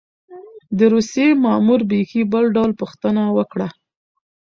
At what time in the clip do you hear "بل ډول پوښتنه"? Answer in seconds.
2.31-3.23